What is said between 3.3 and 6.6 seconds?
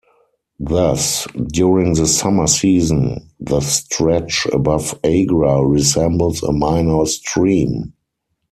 the stretch above Agra resembles a